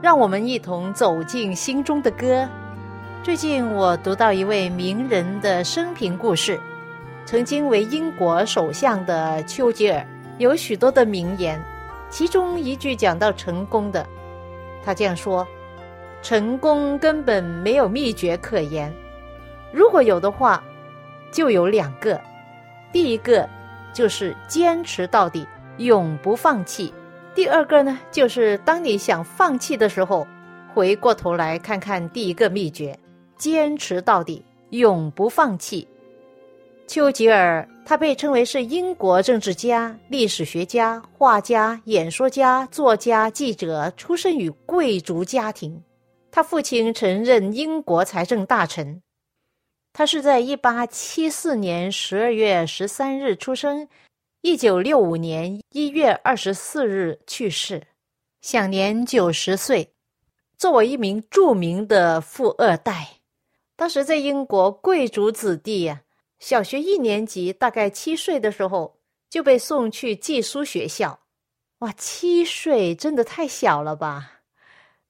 [0.00, 2.48] 让我们一同走进心中的歌。
[3.24, 6.58] 最近我读到一位名人的生平故事，
[7.26, 10.06] 曾经为英国首相的丘吉尔
[10.38, 11.60] 有许多的名言，
[12.10, 14.06] 其中一句讲到成功的，
[14.84, 15.44] 他这样说
[16.22, 18.94] ：“成功根本没有秘诀可言，
[19.72, 20.62] 如果有的话，
[21.32, 22.20] 就有两个，
[22.92, 23.48] 第一个
[23.92, 25.44] 就是坚持到底，
[25.78, 26.94] 永不放弃。”
[27.38, 30.26] 第二个呢，就是当你想放弃的时候，
[30.74, 32.98] 回过头来看看第一个秘诀：
[33.36, 35.86] 坚持到底，永不放弃。
[36.88, 45.80] 丘吉尔，他被称为是英国政治家、历史学家、画家、演说家、作家、记者，出生于贵族家庭。
[46.32, 49.00] 他父亲曾任英国财政大臣。
[49.92, 53.86] 他是在一八七四年十二月十三日出生。
[54.48, 57.86] 一九六五年一月二十四日去世，
[58.40, 59.92] 享年九十岁。
[60.56, 63.18] 作为一名著名的富二代，
[63.76, 66.00] 当时在英国贵族子弟呀，
[66.38, 68.98] 小学一年级大概七岁的时候
[69.28, 71.20] 就被送去寄宿学校。
[71.80, 74.40] 哇，七岁真的太小了吧？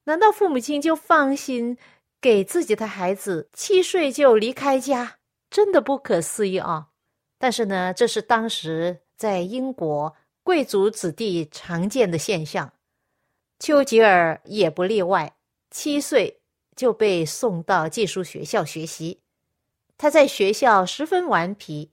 [0.03, 1.77] 难道父母亲就放心
[2.19, 5.19] 给自己的孩子七岁就离开家？
[5.49, 6.89] 真的不可思议啊！
[7.37, 8.99] 但是呢，这是当时。
[9.19, 12.71] 在英国，贵族子弟常见的现象，
[13.59, 15.35] 丘吉尔也不例外。
[15.69, 16.39] 七岁
[16.73, 19.19] 就被送到寄宿学校学习，
[19.97, 21.91] 他在学校十分顽皮。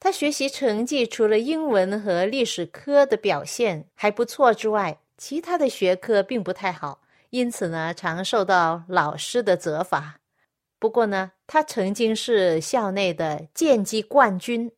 [0.00, 10.18] 他学习成绩除了英文和历史科的表现还不错之外，其他的学科并不太好，因此呢，常受到老师的责罚。
[10.80, 14.72] 不过呢，他曾经是校内的剑击冠军。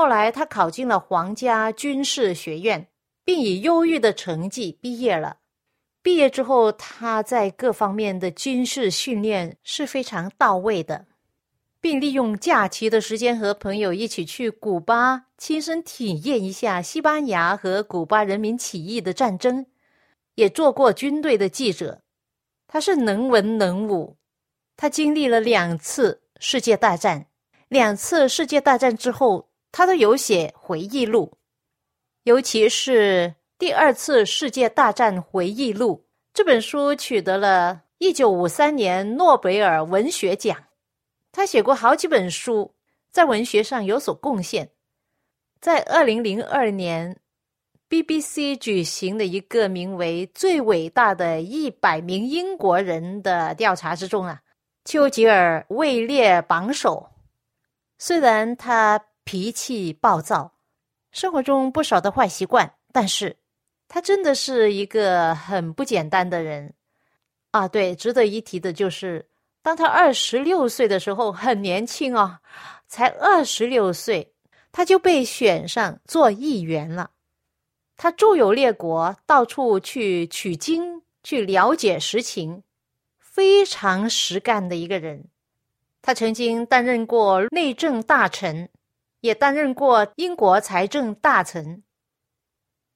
[0.00, 2.86] 后来，他考进了皇家军事学院，
[3.24, 5.38] 并以优异的成绩毕业了。
[6.02, 11.06] 毕业之后，他在各方面的军事训练是非常到位的，
[11.80, 19.66] 并利用假期的时间和朋友一起去古巴，亲身体验一下西班牙和古巴人民起义的战争，
[20.36, 22.02] 也做过军队的记者。
[22.68, 24.16] 他是能文能武，
[24.76, 27.26] 他经历了两次世界大战，
[27.66, 29.47] 两次世界大战之后。
[29.70, 31.36] 他都有写回忆录，
[32.22, 40.64] 尤其是第二次世界大战回忆录这本书取得了一九五三年诺贝尔文学奖。
[41.30, 42.74] 他写过好几本书，
[43.10, 44.70] 在文学上有所贡献。
[45.60, 47.20] 在二零零二年
[47.90, 54.40] ，BBC 举行的一个名为“最伟大的一百名英国人”的调查之中啊，
[54.84, 57.10] 丘吉尔位列榜首。
[57.98, 59.07] 虽然他。
[59.28, 60.54] 脾气暴躁，
[61.12, 63.36] 生活中不少的坏习惯，但是
[63.86, 66.72] 他真的是一个很不简单的人
[67.50, 67.68] 啊！
[67.68, 69.28] 对，值得一提的就是，
[69.60, 72.38] 当他二十六岁的时候，很年轻哦，
[72.86, 74.32] 才二十六岁，
[74.72, 77.10] 他就被选上做议员了。
[77.98, 82.62] 他周游列国，到处去取经，去了解实情，
[83.18, 85.26] 非常实干的一个人。
[86.00, 88.70] 他曾经担任过内政大臣。
[89.20, 91.82] 也担任过英国财政大臣。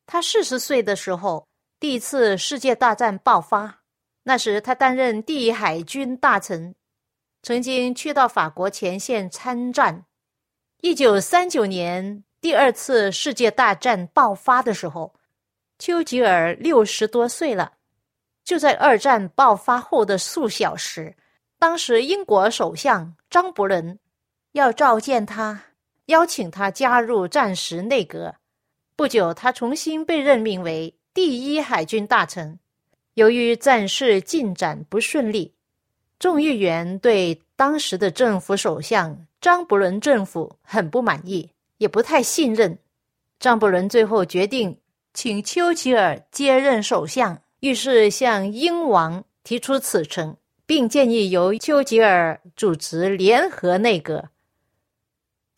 [0.06, 1.46] 他四十岁的时候，
[1.80, 3.82] 第一次世界大战爆发，
[4.24, 6.74] 那时他担任第一海军大臣，
[7.42, 10.04] 曾经去到法国前线参战。
[10.80, 15.14] 一九三九年第二次世界大战爆发的时候，
[15.78, 17.74] 丘吉尔六十多岁了。
[18.44, 21.16] 就在二战爆发后的数小时，
[21.58, 23.98] 当时英国首相张伯伦
[24.50, 25.62] 要召见他。
[26.06, 28.34] 邀请他加入战时内阁。
[28.96, 32.58] 不久，他重新被任命为第一海军大臣。
[33.14, 35.54] 由于战事进展不顺利，
[36.18, 42.78] 众议员对当时的政府首相张伯伦政府很不满意，也不太信任。
[43.38, 44.78] 张伯伦最后决定
[45.12, 54.30] 请丘吉尔接任首相，于是向英王提出此程，并建议由丘吉尔主持联合内阁。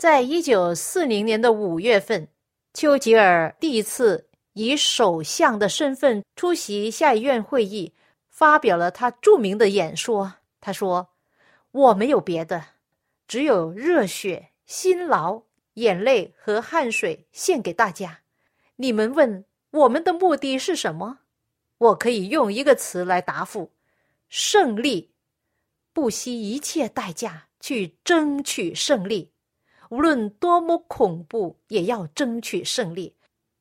[0.05, 2.29] 在一九四零年的五月份，
[2.75, 7.95] 丘吉尔第一次以首相的身份出席下议院会议，
[8.29, 10.35] 发表了他著名的演说。
[10.61, 11.09] 他说
[11.73, 12.63] ：“我没有别的，
[13.27, 18.21] 只有热血、辛劳、眼泪和汗水献给大家。
[18.77, 21.21] 你们问我们的目的是什么？
[21.79, 23.73] 我可以用一个词来答复：
[24.29, 25.15] 胜利。
[25.95, 29.31] 不惜一切代价去争取胜利，
[29.91, 33.15] 无论多么恐怖，也要争取胜利；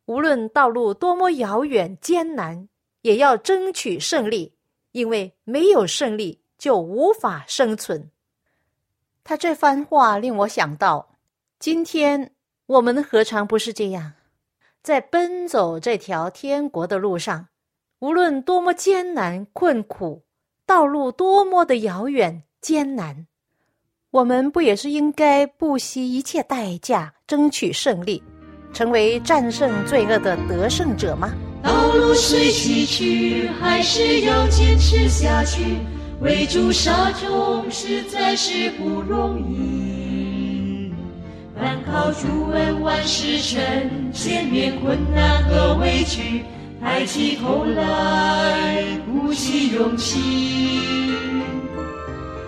[0.06, 2.70] 无论道路多么遥远艰难，
[3.02, 4.56] 也要争取胜利，
[4.92, 8.10] 因为没有胜利。”就无法生存。
[9.26, 11.18] 他这番话令我想到，
[11.60, 12.34] 今天
[12.68, 14.14] 我们何尝不是这样？
[14.82, 17.50] 在奔走这条天国的路上，
[18.00, 20.24] 无论多么艰难困苦，
[20.66, 23.28] 道路多么的遥远艰难，
[24.14, 28.22] 我们不也是应该不惜一切代价争取胜利，
[28.72, 31.34] 成为战胜罪恶的得胜者吗？
[31.64, 35.64] 道路虽崎岖，还是要坚持下去。
[36.22, 40.94] 围住沙中实在是不容易，
[41.60, 46.44] 单靠主恩万事成，前面困难和委屈，
[46.80, 50.78] 抬起头来鼓起勇气。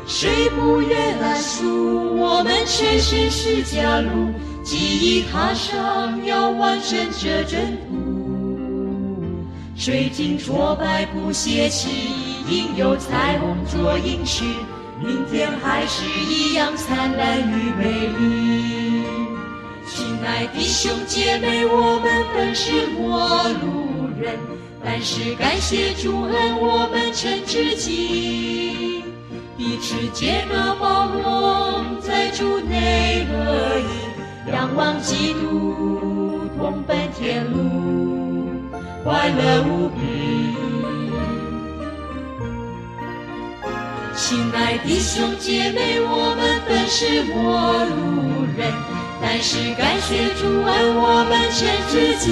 [0.08, 4.32] 谁不愿来赎我们全身是家路，
[4.64, 7.60] 记忆踏上要完成这征
[7.90, 9.24] 途，
[9.76, 11.90] 水晶挫败不泄气。
[12.48, 14.46] 应有彩虹做引许，
[15.04, 19.04] 明天还是一样灿烂与美丽。
[19.88, 24.38] 亲爱的兄姐妹，我们本是陌路人，
[24.84, 28.95] 但是感谢主恩，我们成知己。
[29.58, 38.52] 彼此接纳包容，在主内合一，仰望基督，同奔天路，
[39.02, 40.54] 快乐无比。
[44.14, 48.74] 亲爱的兄弟姐妹，我们本是陌路人，
[49.22, 52.28] 但是感谢主恩，我们全知己，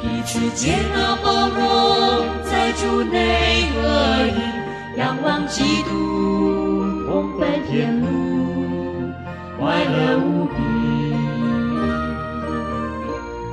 [0.00, 1.60] 彼此接纳包容，
[2.42, 4.40] 在主内合一，
[4.96, 8.06] 仰望基督，同奔天路，
[9.58, 10.52] 快乐无比。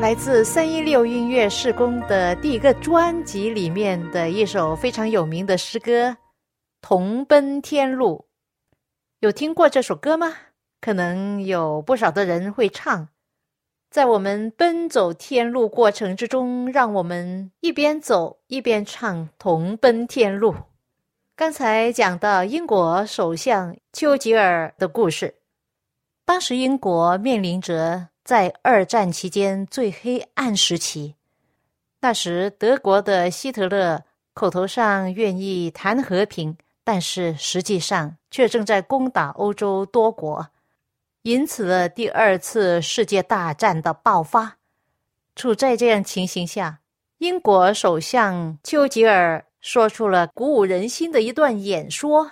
[0.02, 6.18] 来自三一六音乐事工的第一个专辑里面的一首非常有名的诗歌。
[6.82, 8.26] 同奔天路，
[9.20, 10.34] 有听过这首歌吗？
[10.82, 13.08] 可能有不少的人会唱。
[13.90, 20.52] 在我们奔走天路过程之中，让我们一边走一边唱《同奔天路》。
[21.40, 25.36] 刚才讲到英国首相丘吉尔的故事，
[26.26, 31.16] 当时英国面临着在二战期间最黑暗时期。
[32.02, 36.58] 那时，德国的希特勒口头上愿意谈和平。
[36.84, 40.46] 但是实际上却正在攻打欧洲多国，
[41.22, 44.58] 因此了第二次世界大战的爆发。
[45.38, 46.82] 处在这样情形下，
[47.20, 52.32] 英国首相丘吉尔说出了鼓舞人心的一段演说。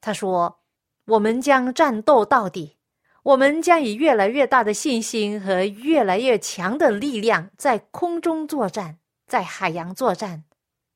[0.00, 0.60] 他说
[1.06, 2.76] ：“我们将战斗到底，
[3.22, 10.44] 我们将以越来越大的信心和越来越强的力量，在空中作战，在海洋作战，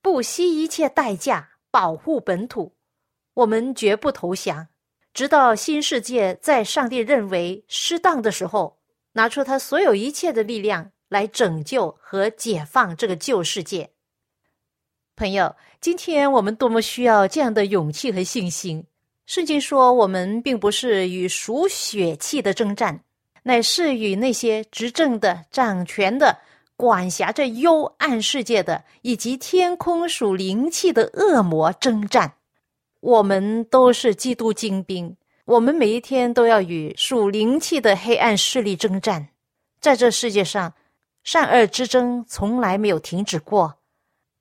[0.03, 2.75] 不惜一切代价保护本土。”
[3.35, 4.69] 我们绝不投降，
[5.13, 8.79] 直到新世界在上帝认为适当的时候，
[9.13, 13.91] 拿出他所有一切的力量来拯救和解放这个旧世界。
[15.17, 18.85] 朋友，今天我们多么需要这样的勇气和信心！
[19.25, 23.01] 圣经说，我们并不是与属血气的征战，
[23.45, 26.37] 乃是与那些执政的、掌权的、
[26.77, 32.35] 管辖着幽暗世界的，以及天空属灵气的恶魔征战。
[33.01, 39.29] 我们都是基督精兵，我们每一天都要与属灵气的黑暗势力征战。
[39.81, 40.75] 在这世界上，
[41.25, 43.77] 善恶之争从来没有停止过。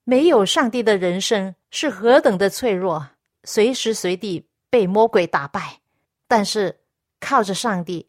[0.06, 3.10] 没有上帝的人生是何等的脆弱，
[3.44, 5.82] 随时随地被魔鬼打败。
[6.28, 6.80] 但是
[7.20, 8.08] 靠着上帝，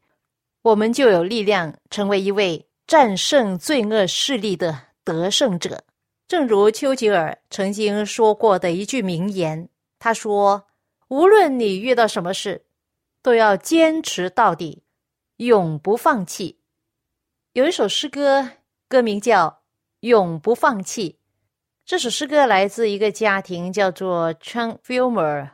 [0.63, 5.83] 我们就有力量成为一位战胜罪恶势力的得胜者。
[6.29, 9.69] 正如丘吉尔曾经说过的一句名言。
[9.99, 10.67] 他说
[11.09, 12.67] ：“无论你遇到什么事，
[13.23, 14.83] 都要坚持到底，
[15.37, 16.59] 永不放弃。”
[17.55, 18.51] 有一首诗歌，
[18.87, 19.49] 歌名叫
[20.01, 21.13] 《永不放弃》。
[21.87, 25.51] 这首诗歌来自一个家庭，叫做 Chang Filmer，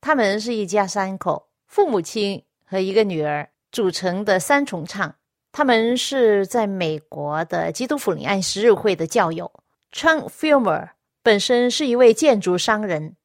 [0.00, 5.12] 他们是一家三口，父母亲和一个女儿组成的三重唱。
[5.50, 9.50] 他们是在美国的基督福临安十日会的教友。
[9.92, 13.16] Chang Filmer 本身是一位建筑商人，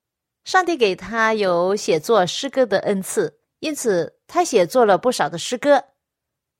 [0.43, 5.83] 上帝给他有写作诗歌的恩赐，因此他写作了不少的诗歌，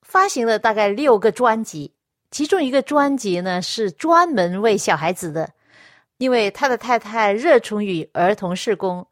[0.02, 1.96] 发行了大概六个专辑。
[2.30, 5.50] 其中一个专辑呢是专门为小孩子的，
[6.18, 9.06] 因为他的太太热衷于儿童事工。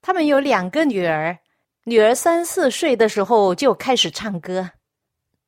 [0.00, 1.36] 他们有两个女儿，
[1.84, 4.70] 女儿三四岁的时候就开始唱歌。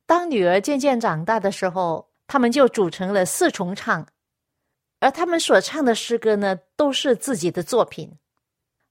[0.05, 4.05] 当女儿渐渐长大的时候，他们就组成了四重唱，
[4.99, 8.11] 而他们所唱的诗歌呢，都是自己的作品。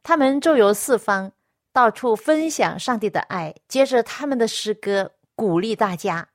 [0.02, 1.32] 他们周游四方，
[1.72, 6.28] 到处分享上帝的爱，接着他们的诗歌鼓励大家。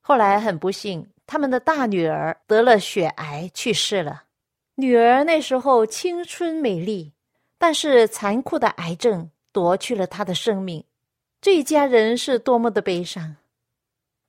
[0.00, 4.24] 后来很不幸，他们的大女儿得了血癌去世了。
[4.80, 7.12] 女儿那时候青春美丽，
[7.58, 10.84] 但是残酷的癌症夺去了她的生命，
[11.40, 13.34] 这一家人是多么的悲伤。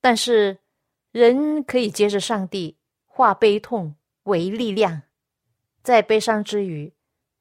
[0.01, 0.58] 但是，
[1.12, 5.03] 人可以接着上帝化悲痛为力量，
[5.84, 6.91] 在悲伤之余，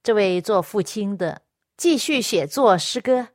[0.02, 1.40] 这位做父亲的
[1.78, 3.28] 继续写作诗歌。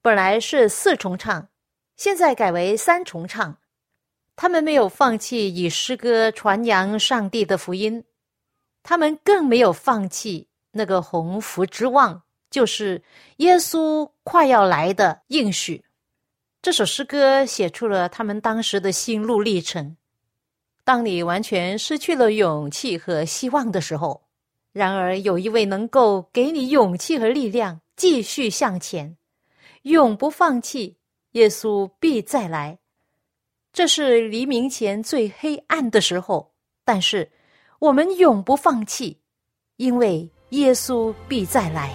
[0.00, 1.48] 本来是四重唱，
[1.96, 3.58] 现在改为三重唱。
[4.36, 8.04] 他们没有放弃以诗歌传扬上帝的福音，
[8.88, 13.02] 他们更没有放弃那个鸿福之望，就是
[13.38, 15.84] 耶稣快要来的应许。
[16.62, 19.96] 这首诗歌写出了他们当时的心路历程。
[20.84, 24.28] 当你完全失去了勇气和希望的时候，
[24.72, 29.16] 然而有一位能够给你勇气和力量，继续向前，
[29.82, 30.96] 永不放弃。
[31.32, 32.78] 耶稣必再来。
[33.72, 37.32] 这是黎明前最黑暗的时候，但是
[37.78, 39.18] 我们永不放弃，
[39.76, 41.90] 因为耶稣必再来。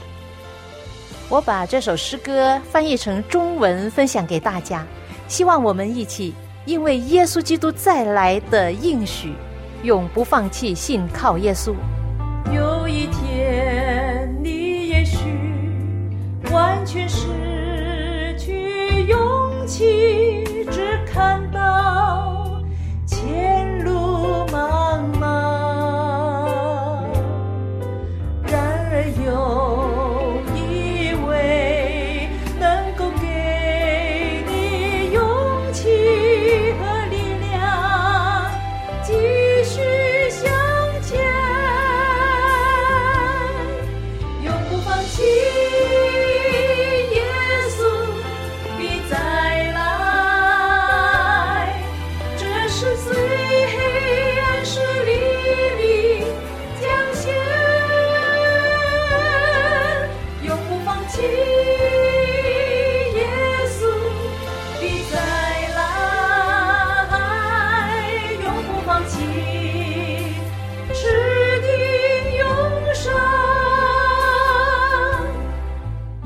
[1.27, 4.85] 我把这首诗歌翻译成中文，分享给大家，
[5.27, 6.33] 希望我们一起，
[6.65, 9.33] 因为耶稣基督再来的应许，
[9.83, 11.73] 永不放弃信靠耶稣。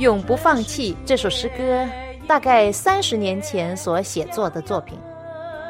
[0.06, 1.84] 永不放弃这首诗歌，
[2.28, 5.00] 大概三十年前所写作的作品。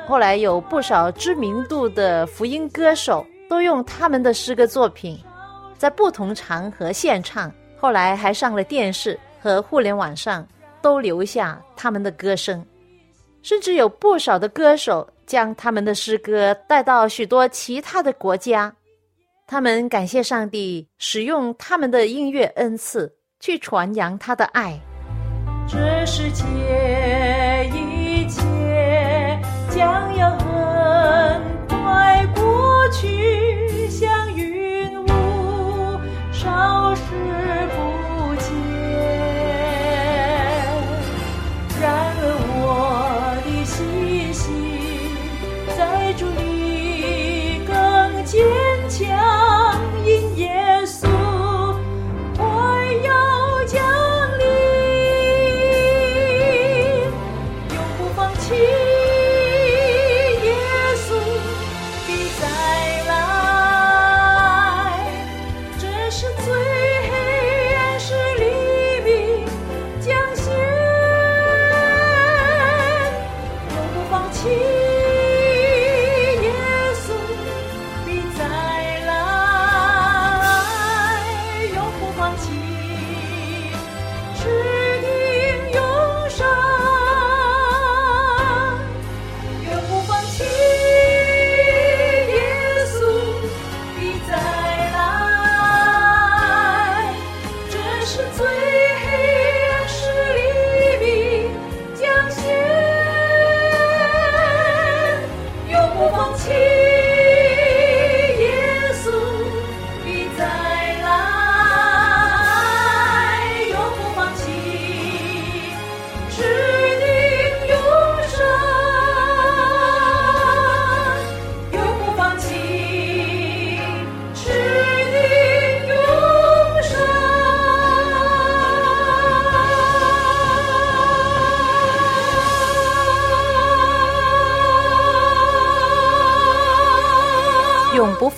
[0.05, 5.17] 后来有不少知名度的福音歌手都用他们的诗歌作品，
[5.77, 7.49] 在不同场合献唱。
[7.77, 10.45] 后来还上了电视和互联网上，
[10.81, 12.61] 都留下他们的歌声。
[13.41, 18.75] 甚至有不少的歌手将他们的诗歌带到许多其他的国家，
[19.47, 23.09] 他们感谢上帝使用他们的音乐恩赐。
[23.39, 24.79] 去传扬他的爱。
[25.67, 26.43] 这世界
[27.73, 28.41] 一切
[29.69, 35.99] 将要很快过去，像云雾，
[36.31, 37.01] 消失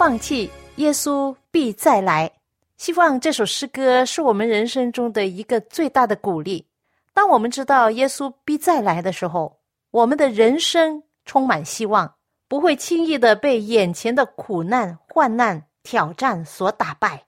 [0.08, 2.32] 放弃，耶稣必再来。
[2.78, 6.66] 希望这首诗歌是我们人生中的一个最大的鼓励。
[7.14, 9.60] 当我们知道耶稣必再来的时候，
[9.92, 12.16] 我们的人生充满希望，
[12.48, 17.26] 不会轻易的被眼前的苦难、患难、挑战所打败。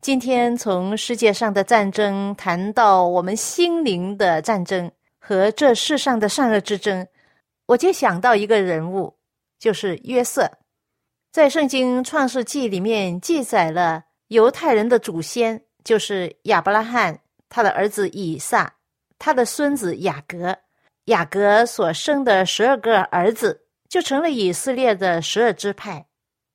[0.00, 7.04] 今天从世界上的战争谈到我们心灵的战争和这世上的善恶之争，
[7.66, 9.12] 我就想到一个人物，
[9.58, 10.48] 就是约瑟。
[11.36, 18.74] 在圣经创世纪里面记载了犹太人的祖先，就是亚伯拉罕，他的儿子以撒，
[19.18, 20.56] 他的孙子雅各，
[21.04, 26.06] 雅各所生的十二个儿子，就成了以色列的十二支派。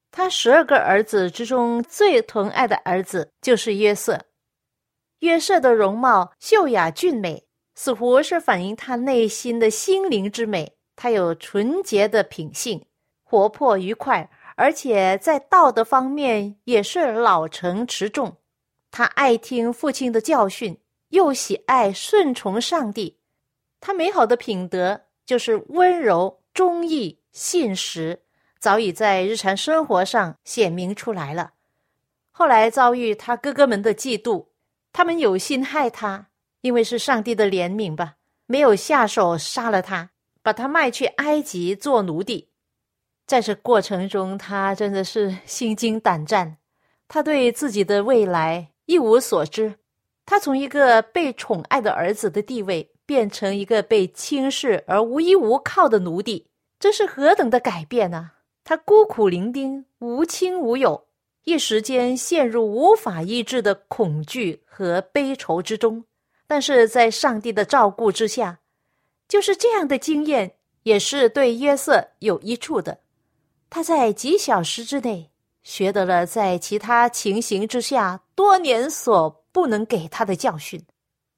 [0.09, 4.19] 他十二个儿子之中最疼爱的儿子就是约瑟。
[5.19, 7.45] 约瑟的容貌秀雅俊美，
[7.75, 10.75] 似乎是反映他内心的心灵之美。
[10.95, 12.83] 他有纯洁的品性，
[13.23, 14.27] 活泼愉快。
[14.61, 18.37] 而且在道德方面也是老成持重，
[18.91, 23.17] 他爱听父亲的教训，又喜爱顺从上帝。
[23.79, 28.21] 他美好的品德就是温柔、忠义、信实，
[28.59, 31.53] 早已在日常生活上显明出来了。
[32.29, 34.49] 后来遭遇他哥哥们的嫉妒，
[34.93, 36.27] 他们有心害他，
[36.61, 40.11] 因为是上帝的怜悯吧，没有下手杀了他，
[40.43, 42.50] 把他卖去埃及做奴隶。
[43.31, 46.57] 在这过程中，他真的是心惊胆战，
[47.07, 49.75] 他对自己的未来一无所知。
[50.25, 58.31] 他从一个被宠爱的儿子的地位，变成一个被轻视而无依无靠的奴隶，这是何等的改变呢？
[58.65, 61.05] 他孤苦伶仃，无亲无友，
[61.45, 66.03] 一时间陷入无法医治的恐惧和悲愁之中。
[66.47, 68.59] 但是在上帝的照顾之下，
[69.29, 72.97] 就是这样的经验，也是对约瑟有益处的。
[73.73, 75.31] 他在几小时之内
[75.63, 80.85] 学得了在其他情形之下多年所不能给他的教训，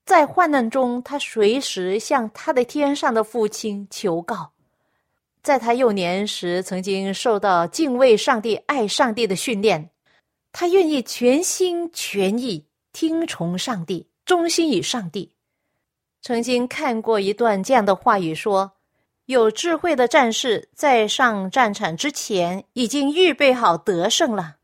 [0.04, 4.52] 在患难中，他随时向他的天上的父亲求告。
[5.44, 9.92] 在他幼年时，曾经受到敬畏上帝、爱上帝的训练，
[10.52, 15.32] 他愿意全心全意听从上帝，忠心于上帝。
[16.24, 18.72] 曾经看过一段这样的话语说。
[19.26, 24.58] 有智慧的战士在上战场之前已经预备好得胜了，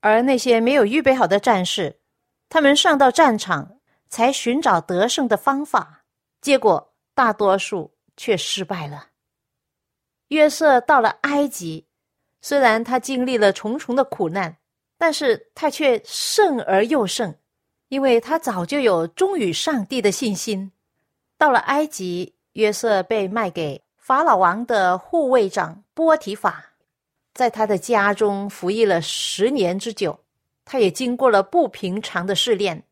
[0.00, 2.00] 而那些没有预备好的战士，
[2.48, 3.76] 他们上到战场
[4.08, 6.04] 才寻找得胜的方法，
[6.40, 9.08] 结果大多数却失败了。
[10.28, 11.86] 约瑟到了埃及，
[12.40, 14.56] 虽然他经历了重重的苦难，
[14.96, 17.34] 但是他却胜而又胜，
[17.88, 20.72] 因为他早就有忠于上帝的信心。
[21.36, 22.34] 到了埃及。
[22.52, 26.72] 约瑟被卖给法老王的护卫长波提法，
[27.32, 30.18] 在他的家中服役了十年之久。
[30.64, 32.84] 他也经过了不平常的试炼。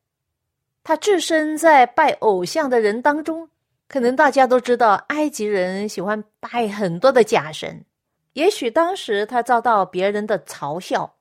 [0.83, 3.49] 他置身在拜偶像的人当中，
[3.87, 7.85] 可能大家都知道，埃及人喜欢拜很多的假神。
[8.33, 11.17] 也许当时他遭到别人的嘲笑：“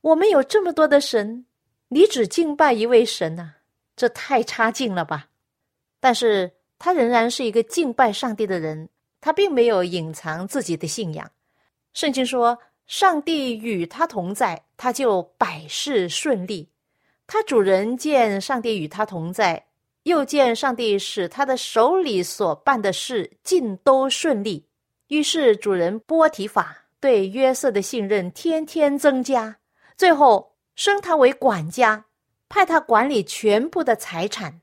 [0.00, 1.44] 我们有这么多的神，
[1.88, 3.54] 你只敬拜一位神呐，
[3.94, 5.26] 这太差劲了吧？”
[5.98, 6.53] 但是。
[6.78, 8.88] 他仍然是一个敬拜上帝的人，
[9.20, 11.30] 他并没有隐藏自己的信仰。
[11.92, 16.68] 圣经说：“上帝与他同在，他就百事顺利。”
[17.26, 19.64] 他主人见上帝与他同在，
[20.02, 24.66] 又见上帝使他的手里所办的事尽都顺利，
[25.08, 29.56] 于是主人波提法对约瑟的信任天天增加，
[29.96, 32.04] 最后升他为管家，
[32.50, 34.60] 派他管理全部的财产。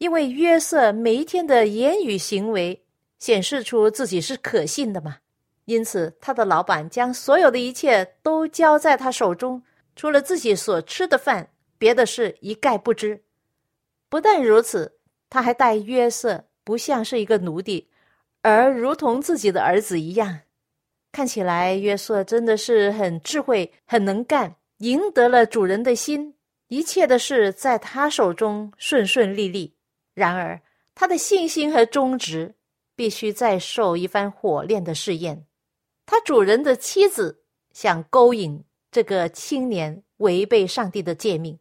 [0.00, 2.82] 因为约瑟每一天的言语行为
[3.18, 5.18] 显示出自己是可信的嘛，
[5.66, 9.62] 因此他的老板将所有的一切都交在他手中，
[9.94, 13.22] 除了自己所吃的饭，别的事一概不知。
[14.08, 14.96] 不但如此，
[15.28, 17.90] 他还待约瑟不像是一个奴隶，
[18.40, 20.40] 而如同自己的儿子一样。
[21.12, 26.34] 看起来约瑟真的是很智慧、很能干，赢得了主人的心，
[26.68, 29.74] 一切的事在他手中顺顺利利。
[30.20, 30.60] 然而，
[30.94, 32.54] 他的信心和忠直
[32.94, 35.46] 必须再受一番火炼的试验。
[36.04, 41.58] 他主人的妻子想勾引这个青年，违背上帝的诫命。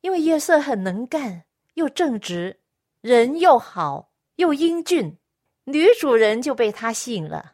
[0.00, 2.58] 因为约瑟很能干，又正直，
[3.00, 5.18] 人又好，又英俊，
[5.66, 7.52] 女主人就被他吸引了。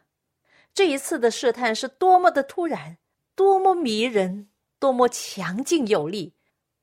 [0.73, 2.97] 这一次的试探是多么的突然，
[3.35, 6.33] 多么迷人，多么强劲有力。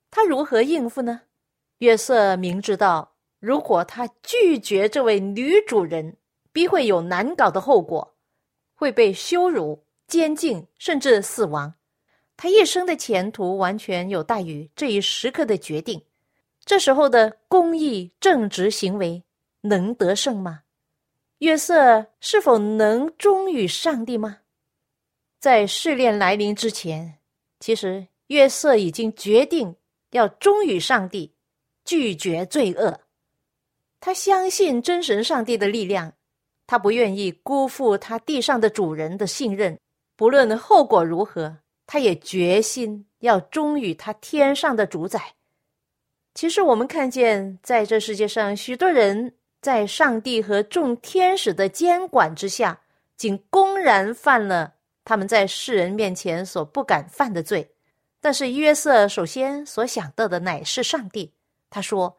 [0.09, 1.23] 他如何应付呢？
[1.79, 3.16] 约瑟明知道。
[3.39, 6.17] 如果他拒绝这位女主人，
[6.53, 8.17] 必会有难搞的后果，
[8.75, 11.75] 会被羞辱，监禁，甚至死亡。
[12.37, 16.03] 他一生的前途完全有待于这一时刻的决定。
[16.65, 19.23] 这时候的公义正直行为
[19.61, 20.63] 能得胜吗？
[21.39, 24.39] 约瑟是否能忠于上帝吗？
[25.39, 27.19] 在试炼来临之前，
[27.61, 29.77] 其实约瑟已经决定
[30.11, 31.35] 要忠于上帝，
[31.85, 33.01] 拒绝罪恶。
[34.01, 36.13] 他相信真神上帝的力量，
[36.67, 39.79] 他不愿意辜负他地上的主人的信任，
[40.17, 41.59] 不论后果如何。
[41.89, 45.35] 他也决心要忠于他天上的主宰。
[46.35, 52.81] 其实，我们看见在这世界上，许多人在上帝和众天使的监管之下，
[53.17, 57.71] 竟公然犯了他们在世人面前所不敢犯的罪。
[58.21, 61.33] 但是，约瑟首先所想到的乃是上帝。
[61.71, 62.19] 他说：“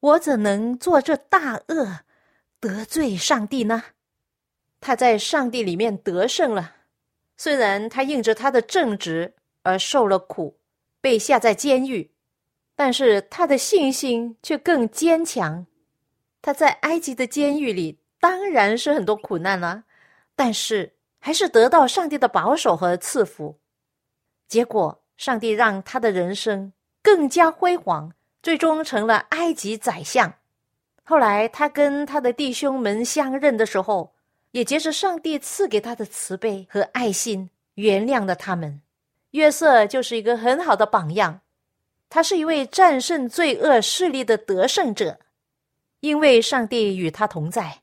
[0.00, 2.00] 我怎能做这大恶，
[2.60, 3.82] 得罪上帝呢？”
[4.80, 6.74] 他在上帝里面得胜了。
[7.36, 10.58] 虽然他应着他的正直而受了苦，
[11.00, 12.10] 被下在监狱，
[12.74, 15.66] 但是他的信心却更坚强。
[16.40, 19.84] 他在埃及的监狱里当然是很多苦难了，
[20.34, 23.58] 但是还是得到上帝的保守和赐福。
[24.46, 28.12] 结果，上帝让他的人生更加辉煌，
[28.46, 30.32] 最终成了埃及宰相。
[31.02, 34.12] 后来，他跟他的弟兄们相认的时候。
[34.52, 38.80] 也结着上帝赐给他的慈悲和爱心，原谅了他们。
[39.32, 41.40] 约瑟就是一个很好的榜样，
[42.08, 45.18] 他是一位战胜罪恶势力的得胜者，
[46.00, 47.82] 因为上帝与他同在。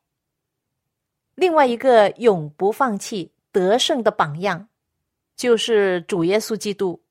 [1.35, 4.69] 另外一个永不放弃得胜的榜样，
[5.35, 7.03] 就是主耶稣基督。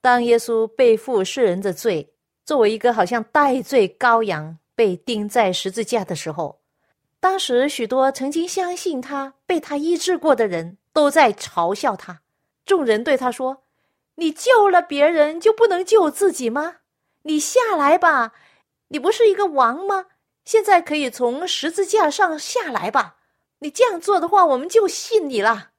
[0.00, 2.09] 当耶稣背负世人的罪，
[2.50, 6.58] 作为一个好像戴罪羔羊被钉在十字架的时候。
[7.20, 12.22] 当时，许多曾经相信他、被他医治过的人都在嘲笑他。
[12.66, 13.62] 众人对他说
[14.18, 16.78] ：“你救了别人，就不能救自己吗？
[17.22, 18.32] 你下来吧，
[18.88, 20.06] 你不是一个王吗？
[20.44, 23.18] 现在可以从十字架上下来吧。
[23.60, 25.70] 你这样做的话，我们就信你了。”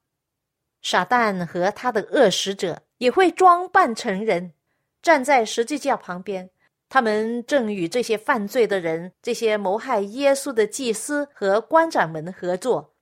[0.81, 4.53] 傻蛋和他的恶使者也会装扮成人，
[5.01, 6.49] 站在十字架旁边。
[6.93, 12.93] 他们正与这些犯罪的人、这些谋害耶稣的祭司和官长们合作，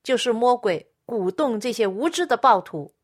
[0.00, 2.94] 就是魔鬼鼓动这些无知的暴徒。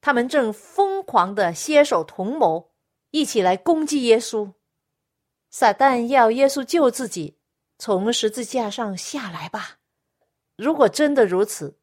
[0.00, 2.72] 他们正疯狂的携手同谋，
[3.12, 4.54] 一起来攻击耶稣。
[5.48, 7.38] 撒旦要耶稣救自己，
[7.78, 9.78] 从十字架上下来吧。
[10.56, 11.78] 如果真的如此，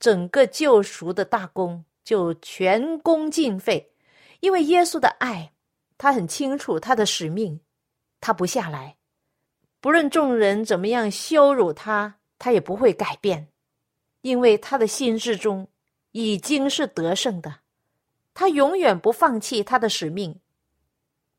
[0.00, 3.92] 整个救赎的大功就全功尽废，
[4.40, 5.53] 因为耶稣的爱。
[5.96, 7.60] 他很清楚他的使命，
[8.20, 8.96] 他不下来，
[9.80, 13.48] 不论众人怎么样羞辱他，他也不会改变，
[14.22, 15.68] 因为他的心智中
[16.12, 17.60] 已经是得胜的，
[18.32, 20.40] 他永远不放弃他的使命。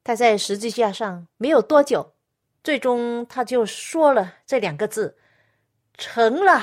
[0.04, 2.14] 他在十字架上没有多久，
[2.64, 5.18] 最终他就说了这两个字
[5.98, 6.62] ：“成了。”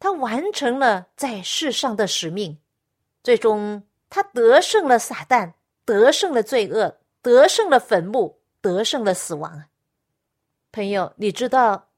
[0.00, 2.58] 他完成了在世上的使命，
[3.22, 5.52] 最终他得胜了撒旦。
[5.90, 9.64] 得胜了罪恶，得胜了坟墓，得胜了死亡。
[10.70, 11.88] 朋友，你知道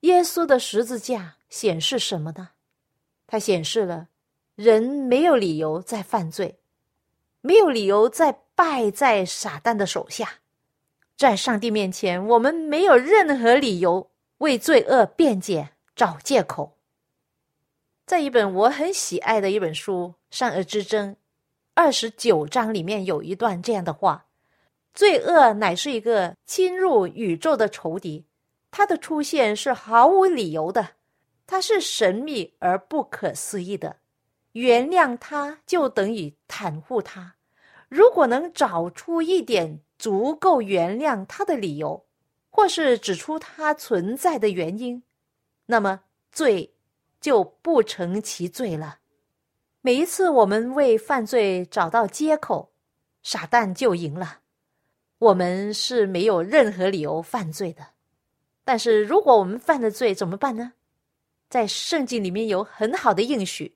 [0.00, 2.50] 耶稣的十字架显示什么呢？
[3.26, 4.08] 它显示了
[4.54, 6.58] 人没有理由再犯罪，
[7.40, 10.40] 没有理由再败在撒旦的手下。
[11.16, 16.76] 在上帝面前，我们没有任何理由为罪恶辩解、找借口。
[18.04, 21.12] 在一本我很喜爱的一本书《善恶之争》。
[21.80, 24.26] 二十九章里面有一段这样的话
[24.94, 28.26] ：“罪恶乃是一个侵入宇宙的仇敌，
[28.72, 30.88] 它的出现是毫无理由的，
[31.46, 33.98] 它是神秘而不可思议的。
[34.54, 37.36] 原谅它就等于袒护它。
[37.88, 42.04] 如果能找出一点足够原谅它的理由，
[42.50, 45.04] 或是指出它存在的原因，
[45.66, 46.00] 那么
[46.32, 46.74] 罪
[47.20, 48.98] 就不成其罪了。”
[49.80, 52.72] 每一次我们为犯罪找到借口，
[53.22, 54.40] 傻蛋就赢了。
[55.18, 57.86] 我们是没有任何理由犯罪的。
[58.64, 60.72] 但是如果我们犯了罪，怎么办呢？
[61.48, 63.66] 在圣经里面有很好的应许，《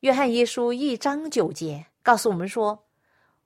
[0.00, 2.86] 约翰一书》一章九节告诉我们说：“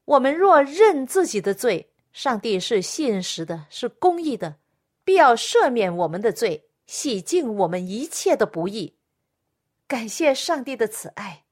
[0.04, 4.56] 我们若认自己的罪，上帝是信实的，是公义的，
[5.04, 8.96] 必要赦免我们的罪，洗净我们一切的不义。”
[9.88, 11.43] 感谢上帝的慈爱。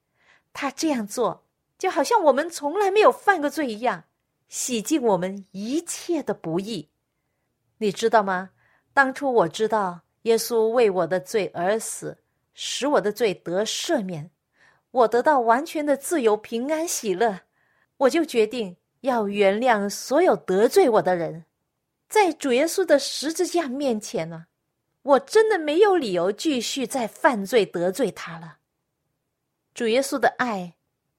[0.53, 1.43] 他这样做，
[1.77, 4.05] 就好像我们从来没有犯过罪一样，
[4.47, 6.89] 洗净我们一切的不义。
[7.79, 8.51] 你知道吗？
[8.93, 12.19] 当初我知道耶稣为我的罪而死，
[12.53, 14.29] 使我的罪得赦免，
[14.91, 17.41] 我得到完全的自由、平安、喜乐，
[17.97, 21.45] 我就决定要原谅所有得罪我的人。
[22.07, 24.45] 在主耶稣的十字架面前呢，
[25.01, 28.59] 我真的没有理由继续再犯罪得罪他了。
[29.73, 30.75] 主耶稣的爱，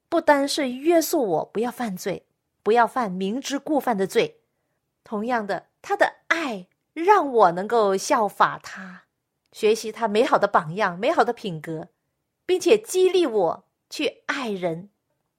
[0.08, 2.24] 不单是约束我不要犯罪，
[2.62, 4.42] 不要犯明知故犯的罪，
[5.02, 9.06] 同样的，他的爱让我能够效法他，
[9.50, 11.88] 学习他美好的榜样、美好的品格，
[12.46, 14.90] 并且激励我去爱人，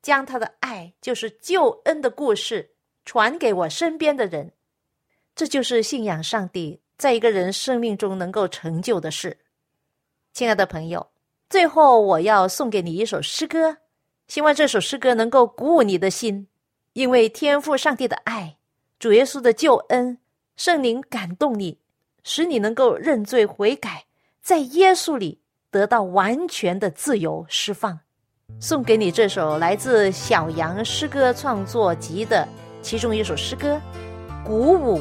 [0.01, 2.75] 将他的爱，就是救恩的故事，
[3.05, 4.51] 传给我身边的人。
[5.33, 9.39] 这就是信仰上帝在一个人生命中能够成就的事，
[10.33, 11.14] 亲爱的朋友。
[11.49, 13.77] 最后，我要送给你一首诗歌，
[14.27, 16.47] 希望这首诗歌能够鼓舞你的心，
[16.93, 18.57] 因为天赋上帝的爱、
[18.97, 20.17] 主耶稣的救恩、
[20.57, 21.77] 圣灵感动你，
[22.23, 24.05] 使你能够认罪悔改，
[24.41, 27.99] 在耶稣里得到完全的自由释放。
[28.59, 32.47] 送给你这首来自小杨诗歌创作集的
[32.81, 33.79] 其中一首诗歌，
[34.43, 34.99] 鼓舞。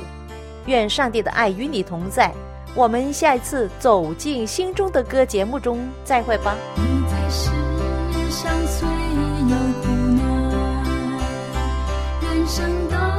[0.66, 2.32] 愿上帝的爱与你同在。
[2.74, 6.56] 我们下一次走进心中的歌节目中再会吧。
[12.20, 13.13] 人生。